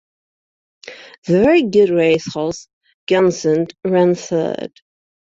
[1.27, 2.67] The very good racehorse
[3.07, 4.73] Gunsynd ran third.